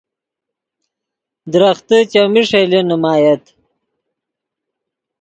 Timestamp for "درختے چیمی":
1.51-2.41